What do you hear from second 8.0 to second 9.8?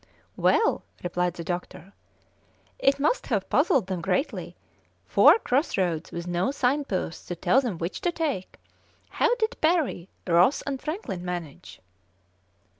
to take. How did